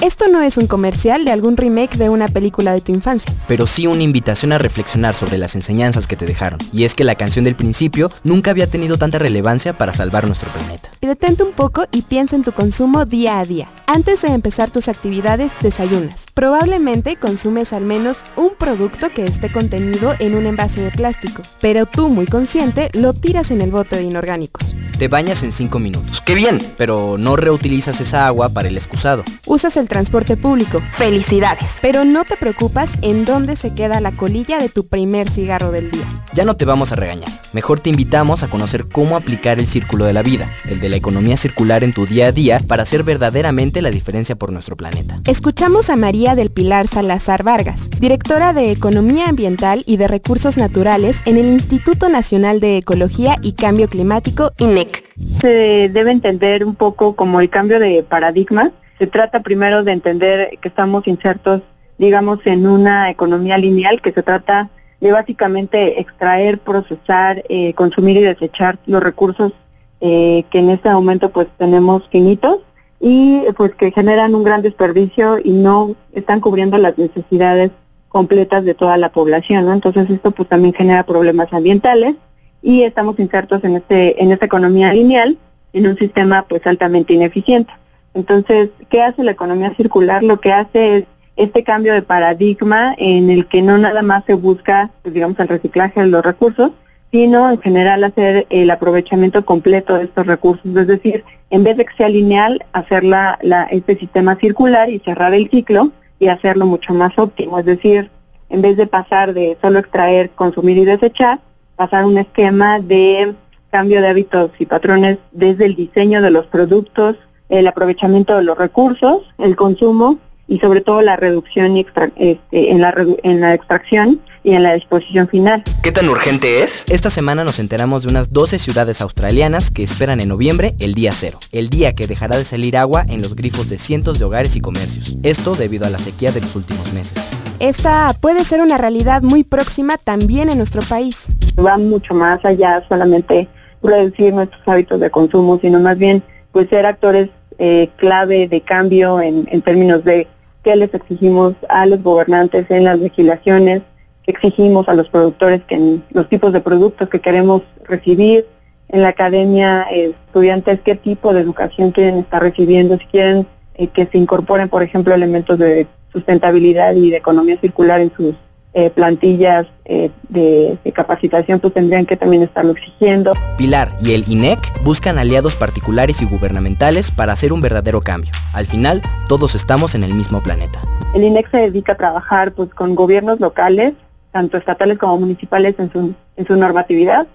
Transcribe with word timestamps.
Esto 0.00 0.28
no 0.28 0.40
es 0.40 0.56
un 0.56 0.66
comercial 0.66 1.26
de 1.26 1.30
algún 1.30 1.58
remake 1.58 1.98
de 1.98 2.08
una 2.08 2.26
película 2.28 2.72
de 2.72 2.80
tu 2.80 2.92
infancia. 2.92 3.30
pero 3.46 3.66
sí 3.66 3.86
una 3.86 4.02
invitación 4.02 4.52
a 4.52 4.58
reflexionar 4.58 5.14
sobre 5.14 5.36
las 5.36 5.54
enseñanzas 5.54 6.06
que 6.06 6.16
te 6.16 6.24
dejaron. 6.24 6.58
Y 6.72 6.84
es 6.84 6.94
que 6.94 7.04
la 7.04 7.16
canción 7.16 7.44
del 7.44 7.54
principio 7.54 8.10
nunca 8.24 8.50
había 8.50 8.70
tenido 8.70 8.96
tanta 8.96 9.18
relevancia 9.18 9.76
para 9.76 9.92
salvar 9.92 10.26
nuestro 10.26 10.50
planeta. 10.52 10.90
Y 11.02 11.06
detente 11.06 11.42
un 11.42 11.52
poco 11.52 11.84
y 11.92 12.00
piensa 12.00 12.34
en 12.34 12.44
tu 12.44 12.52
consumo 12.52 13.04
día 13.04 13.40
a 13.40 13.44
día. 13.44 13.68
Antes 13.86 14.22
de 14.22 14.28
empezar 14.28 14.70
tus 14.70 14.88
actividades, 14.88 15.52
desayunas. 15.60 16.27
Probablemente 16.38 17.16
consumes 17.16 17.72
al 17.72 17.82
menos 17.82 18.24
un 18.36 18.50
producto 18.56 19.08
que 19.08 19.24
esté 19.24 19.50
contenido 19.50 20.14
en 20.20 20.36
un 20.36 20.46
envase 20.46 20.80
de 20.80 20.92
plástico, 20.92 21.42
pero 21.60 21.84
tú 21.84 22.10
muy 22.10 22.26
consciente 22.26 22.90
lo 22.92 23.12
tiras 23.12 23.50
en 23.50 23.60
el 23.60 23.72
bote 23.72 23.96
de 23.96 24.04
inorgánicos. 24.04 24.76
Te 25.00 25.08
bañas 25.08 25.42
en 25.42 25.52
5 25.52 25.78
minutos. 25.78 26.20
¡Qué 26.20 26.34
bien! 26.34 26.58
Pero 26.76 27.16
no 27.18 27.36
reutilizas 27.36 28.00
esa 28.00 28.26
agua 28.26 28.48
para 28.48 28.68
el 28.68 28.76
excusado. 28.76 29.24
Usas 29.46 29.76
el 29.76 29.88
transporte 29.88 30.36
público. 30.36 30.82
Felicidades. 30.92 31.70
Pero 31.80 32.04
no 32.04 32.24
te 32.24 32.36
preocupas 32.36 32.90
en 33.02 33.24
dónde 33.24 33.54
se 33.54 33.72
queda 33.72 34.00
la 34.00 34.16
colilla 34.16 34.58
de 34.58 34.68
tu 34.68 34.88
primer 34.88 35.30
cigarro 35.30 35.70
del 35.70 35.92
día. 35.92 36.04
Ya 36.34 36.44
no 36.44 36.56
te 36.56 36.64
vamos 36.64 36.90
a 36.90 36.96
regañar. 36.96 37.30
Mejor 37.52 37.78
te 37.78 37.90
invitamos 37.90 38.42
a 38.42 38.48
conocer 38.48 38.86
cómo 38.88 39.16
aplicar 39.16 39.60
el 39.60 39.68
círculo 39.68 40.04
de 40.04 40.12
la 40.12 40.22
vida, 40.22 40.52
el 40.68 40.80
de 40.80 40.88
la 40.88 40.96
economía 40.96 41.36
circular 41.36 41.84
en 41.84 41.92
tu 41.92 42.04
día 42.04 42.26
a 42.26 42.32
día 42.32 42.60
para 42.66 42.82
hacer 42.82 43.04
verdaderamente 43.04 43.82
la 43.82 43.90
diferencia 43.90 44.34
por 44.34 44.52
nuestro 44.52 44.76
planeta. 44.76 45.20
Escuchamos 45.24 45.90
a 45.90 45.96
María 45.96 46.27
del 46.34 46.50
Pilar 46.50 46.86
Salazar 46.86 47.42
Vargas, 47.42 47.88
directora 48.00 48.52
de 48.52 48.70
Economía 48.70 49.28
Ambiental 49.28 49.82
y 49.86 49.96
de 49.96 50.08
Recursos 50.08 50.56
Naturales 50.56 51.22
en 51.26 51.36
el 51.36 51.46
Instituto 51.46 52.08
Nacional 52.08 52.60
de 52.60 52.78
Ecología 52.78 53.36
y 53.42 53.52
Cambio 53.52 53.88
Climático, 53.88 54.52
INEC. 54.58 55.04
se 55.40 55.88
debe 55.88 56.10
entender 56.10 56.64
un 56.64 56.74
poco 56.74 57.16
como 57.16 57.40
el 57.40 57.50
cambio 57.50 57.78
de 57.78 58.02
paradigma. 58.02 58.72
Se 58.98 59.06
trata 59.06 59.42
primero 59.42 59.84
de 59.84 59.92
entender 59.92 60.58
que 60.60 60.68
estamos 60.68 61.06
insertos, 61.06 61.62
digamos, 61.98 62.40
en 62.44 62.66
una 62.66 63.10
economía 63.10 63.58
lineal, 63.58 64.00
que 64.00 64.12
se 64.12 64.22
trata 64.22 64.70
de 65.00 65.12
básicamente 65.12 66.00
extraer, 66.00 66.58
procesar, 66.58 67.44
eh, 67.48 67.74
consumir 67.74 68.16
y 68.16 68.22
desechar 68.22 68.78
los 68.86 69.02
recursos 69.02 69.52
eh, 70.00 70.44
que 70.50 70.60
en 70.60 70.70
este 70.70 70.90
momento 70.90 71.30
pues 71.30 71.48
tenemos 71.58 72.02
finitos 72.10 72.58
y 73.00 73.42
pues 73.56 73.74
que 73.74 73.92
generan 73.92 74.34
un 74.34 74.44
gran 74.44 74.62
desperdicio 74.62 75.38
y 75.42 75.50
no 75.50 75.94
están 76.12 76.40
cubriendo 76.40 76.78
las 76.78 76.98
necesidades 76.98 77.70
completas 78.08 78.64
de 78.64 78.74
toda 78.74 78.96
la 78.96 79.10
población, 79.10 79.66
¿no? 79.66 79.72
Entonces 79.72 80.10
esto 80.10 80.30
pues 80.30 80.48
también 80.48 80.74
genera 80.74 81.04
problemas 81.04 81.52
ambientales 81.52 82.16
y 82.62 82.82
estamos 82.82 83.18
insertos 83.18 83.62
en 83.64 83.76
este 83.76 84.22
en 84.22 84.32
esta 84.32 84.46
economía 84.46 84.92
lineal 84.92 85.38
en 85.72 85.86
un 85.86 85.96
sistema 85.96 86.46
pues 86.48 86.66
altamente 86.66 87.14
ineficiente. 87.14 87.72
Entonces, 88.14 88.70
¿qué 88.88 89.02
hace 89.02 89.22
la 89.22 89.32
economía 89.32 89.74
circular? 89.76 90.22
Lo 90.24 90.40
que 90.40 90.52
hace 90.52 90.96
es 90.96 91.04
este 91.36 91.62
cambio 91.62 91.92
de 91.92 92.02
paradigma 92.02 92.94
en 92.98 93.30
el 93.30 93.46
que 93.46 93.62
no 93.62 93.78
nada 93.78 94.02
más 94.02 94.24
se 94.26 94.34
busca, 94.34 94.90
pues, 95.02 95.14
digamos, 95.14 95.38
el 95.38 95.48
reciclaje 95.48 96.00
de 96.00 96.08
los 96.08 96.24
recursos, 96.24 96.72
sino 97.10 97.50
en 97.50 97.60
general 97.60 98.04
hacer 98.04 98.46
el 98.50 98.70
aprovechamiento 98.70 99.44
completo 99.44 99.94
de 99.96 100.04
estos 100.04 100.26
recursos, 100.26 100.64
es 100.76 100.86
decir, 100.86 101.24
en 101.50 101.64
vez 101.64 101.76
de 101.76 101.84
que 101.86 101.96
sea 101.96 102.08
lineal, 102.08 102.64
hacer 102.72 103.04
la, 103.04 103.38
la- 103.42 103.64
este 103.64 103.96
sistema 103.98 104.36
circular 104.36 104.90
y 104.90 104.98
cerrar 104.98 105.32
el 105.34 105.48
ciclo 105.50 105.92
y 106.18 106.28
hacerlo 106.28 106.66
mucho 106.66 106.92
más 106.92 107.16
óptimo, 107.18 107.58
es 107.58 107.64
decir, 107.64 108.10
en 108.50 108.60
vez 108.62 108.76
de 108.76 108.86
pasar 108.86 109.32
de 109.34 109.56
solo 109.62 109.78
extraer, 109.78 110.30
consumir 110.30 110.76
y 110.78 110.84
desechar, 110.84 111.40
pasar 111.76 112.04
un 112.04 112.18
esquema 112.18 112.80
de 112.80 113.34
cambio 113.70 114.00
de 114.02 114.08
hábitos 114.08 114.50
y 114.58 114.66
patrones 114.66 115.18
desde 115.32 115.66
el 115.66 115.74
diseño 115.76 116.20
de 116.22 116.30
los 116.30 116.46
productos, 116.46 117.16
el 117.48 117.66
aprovechamiento 117.66 118.36
de 118.36 118.42
los 118.42 118.58
recursos, 118.58 119.22
el 119.38 119.56
consumo 119.56 120.18
y 120.48 120.58
sobre 120.60 120.80
todo 120.80 121.02
la 121.02 121.16
reducción 121.16 121.76
y 121.76 121.80
extra- 121.80 122.10
este, 122.16 122.70
en, 122.70 122.80
la 122.80 122.92
redu- 122.94 123.18
en 123.22 123.40
la 123.40 123.52
extracción 123.54 124.20
y 124.42 124.54
en 124.54 124.62
la 124.62 124.72
disposición 124.74 125.28
final. 125.28 125.62
¿Qué 125.82 125.92
tan 125.92 126.08
urgente 126.08 126.62
es? 126.64 126.82
Esta 126.88 127.10
semana 127.10 127.44
nos 127.44 127.58
enteramos 127.58 128.02
de 128.04 128.08
unas 128.08 128.32
12 128.32 128.58
ciudades 128.58 129.00
australianas 129.02 129.70
que 129.70 129.82
esperan 129.82 130.20
en 130.20 130.28
noviembre 130.28 130.74
el 130.78 130.94
día 130.94 131.10
cero, 131.12 131.38
el 131.52 131.68
día 131.68 131.94
que 131.94 132.06
dejará 132.06 132.38
de 132.38 132.44
salir 132.46 132.76
agua 132.78 133.04
en 133.08 133.20
los 133.20 133.34
grifos 133.36 133.68
de 133.68 133.76
cientos 133.78 134.18
de 134.18 134.24
hogares 134.24 134.56
y 134.56 134.60
comercios. 134.60 135.16
Esto 135.22 135.54
debido 135.54 135.86
a 135.86 135.90
la 135.90 135.98
sequía 135.98 136.32
de 136.32 136.40
los 136.40 136.56
últimos 136.56 136.90
meses. 136.94 137.18
Esta 137.60 138.14
puede 138.20 138.44
ser 138.44 138.60
una 138.62 138.78
realidad 138.78 139.20
muy 139.22 139.42
próxima 139.44 139.98
también 139.98 140.48
en 140.50 140.56
nuestro 140.56 140.80
país. 140.82 141.26
va 141.58 141.76
mucho 141.76 142.14
más 142.14 142.42
allá 142.44 142.82
solamente 142.88 143.48
reducir 143.82 144.32
nuestros 144.32 144.62
hábitos 144.66 144.98
de 145.00 145.10
consumo, 145.10 145.58
sino 145.60 145.78
más 145.80 145.98
bien 145.98 146.22
pues 146.52 146.68
ser 146.70 146.86
actores 146.86 147.28
eh, 147.58 147.90
clave 147.96 148.46
de 148.48 148.60
cambio 148.60 149.20
en, 149.20 149.48
en 149.50 149.60
términos 149.62 150.04
de 150.04 150.26
qué 150.62 150.76
les 150.76 150.92
exigimos 150.92 151.54
a 151.68 151.86
los 151.86 152.02
gobernantes 152.02 152.70
en 152.70 152.84
las 152.84 152.98
legislaciones, 152.98 153.82
qué 154.24 154.32
exigimos 154.32 154.88
a 154.88 154.94
los 154.94 155.08
productores, 155.08 155.62
que 155.64 155.74
en 155.76 156.04
los 156.10 156.28
tipos 156.28 156.52
de 156.52 156.60
productos 156.60 157.08
que 157.08 157.20
queremos 157.20 157.62
recibir, 157.84 158.46
en 158.88 159.02
la 159.02 159.08
academia 159.08 159.82
estudiantes 159.90 160.80
qué 160.82 160.94
tipo 160.94 161.34
de 161.34 161.40
educación 161.40 161.92
quieren 161.92 162.18
estar 162.18 162.42
recibiendo, 162.42 162.98
si 162.98 163.06
quieren 163.06 163.46
eh, 163.74 163.88
que 163.88 164.06
se 164.06 164.18
incorporen, 164.18 164.68
por 164.68 164.82
ejemplo, 164.82 165.14
elementos 165.14 165.58
de 165.58 165.86
sustentabilidad 166.12 166.94
y 166.94 167.10
de 167.10 167.18
economía 167.18 167.60
circular 167.60 168.00
en 168.00 168.12
sus 168.16 168.34
eh, 168.78 168.90
plantillas 168.98 169.66
eh, 169.84 170.10
de, 170.28 170.78
de 170.84 170.92
capacitación, 170.92 171.58
pues 171.60 171.72
tendrían 171.74 172.06
que 172.06 172.16
también 172.16 172.42
estarlo 172.42 172.72
exigiendo. 172.72 173.32
Pilar 173.56 173.88
y 174.00 174.12
el 174.16 174.22
INEC 174.34 174.60
buscan 174.84 175.18
aliados 175.18 175.54
particulares 175.56 176.22
y 176.22 176.26
gubernamentales 176.26 177.10
para 177.10 177.32
hacer 177.32 177.50
un 177.52 177.60
verdadero 177.60 178.00
cambio. 178.00 178.30
Al 178.60 178.66
final, 178.66 179.02
todos 179.28 179.54
estamos 179.54 179.94
en 179.96 180.02
el 180.04 180.14
mismo 180.14 180.38
planeta. 180.42 180.78
El 181.14 181.24
INEX 181.24 181.50
se 181.50 181.58
dedica 181.58 181.92
a 181.94 181.96
trabajar 181.96 182.52
pues 182.52 182.70
con 182.74 182.94
gobiernos 182.94 183.40
locales, 183.40 183.94
tanto 184.30 184.58
estatales 184.58 184.96
como 184.98 185.18
municipales 185.18 185.74
en 185.78 185.90
su, 185.92 185.98
en 186.36 186.46
su 186.46 186.54
normatividad, 186.56 187.26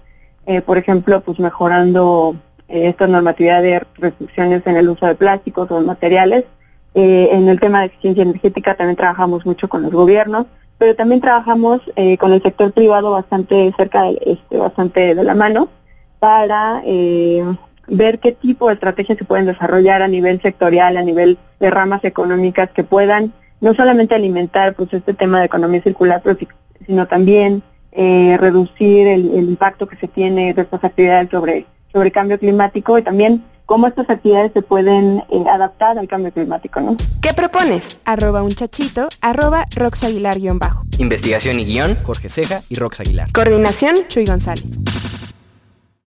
Eh, 0.46 0.60
por 0.60 0.76
ejemplo, 0.76 1.22
pues 1.24 1.38
mejorando 1.38 2.36
esta 2.68 3.06
normatividad 3.06 3.62
de 3.62 3.80
restricciones 3.96 4.60
en 4.66 4.76
el 4.76 4.86
uso 4.90 5.06
de 5.06 5.14
plásticos 5.14 5.70
o 5.70 5.80
materiales. 5.80 6.44
Eh, 6.94 7.28
en 7.32 7.48
el 7.48 7.58
tema 7.58 7.80
de 7.80 7.86
eficiencia 7.86 8.22
energética 8.28 8.74
también 8.74 8.96
trabajamos 8.96 9.40
mucho 9.46 9.68
con 9.68 9.80
los 9.82 9.90
gobiernos, 9.90 10.44
pero 10.78 10.94
también 10.94 11.20
trabajamos 11.20 11.80
eh, 11.96 12.18
con 12.18 12.32
el 12.32 12.42
sector 12.42 12.72
privado 12.72 13.10
bastante 13.10 13.72
cerca, 13.76 14.08
este, 14.08 14.56
bastante 14.56 15.14
de 15.14 15.24
la 15.24 15.34
mano, 15.34 15.68
para 16.18 16.82
eh, 16.84 17.44
ver 17.86 18.18
qué 18.18 18.32
tipo 18.32 18.68
de 18.68 18.74
estrategias 18.74 19.18
se 19.18 19.24
pueden 19.24 19.46
desarrollar 19.46 20.02
a 20.02 20.08
nivel 20.08 20.40
sectorial, 20.42 20.96
a 20.96 21.02
nivel 21.02 21.38
de 21.60 21.70
ramas 21.70 22.04
económicas 22.04 22.70
que 22.70 22.84
puedan 22.84 23.32
no 23.60 23.74
solamente 23.74 24.14
alimentar 24.14 24.74
pues 24.74 24.92
este 24.92 25.14
tema 25.14 25.40
de 25.40 25.46
economía 25.46 25.82
circular, 25.82 26.22
sino 26.86 27.06
también 27.06 27.62
eh, 27.92 28.36
reducir 28.38 29.06
el, 29.06 29.34
el 29.34 29.48
impacto 29.48 29.86
que 29.86 29.96
se 29.96 30.08
tiene 30.08 30.52
de 30.52 30.62
estas 30.62 30.82
actividades 30.82 31.30
sobre, 31.30 31.66
sobre 31.92 32.10
cambio 32.10 32.38
climático 32.38 32.98
y 32.98 33.02
también 33.02 33.44
cómo 33.66 33.86
estas 33.86 34.08
actividades 34.10 34.52
se 34.52 34.62
pueden 34.62 35.24
eh, 35.30 35.44
adaptar 35.50 35.98
al 35.98 36.08
cambio 36.08 36.32
climático, 36.32 36.80
¿no? 36.80 36.96
¿Qué 37.22 37.32
propones? 37.34 38.00
Arroba 38.04 38.42
un 38.42 38.50
chachito, 38.50 39.08
arroba 39.20 39.66
roxaguilar-bajo. 39.74 40.84
Investigación 40.98 41.58
y 41.58 41.64
guion. 41.64 41.96
Jorge 42.04 42.28
Ceja 42.28 42.62
y 42.68 42.76
Rox 42.76 43.00
Aguilar. 43.00 43.32
Coordinación, 43.32 43.96
Chuy 44.08 44.24
González. 44.26 44.64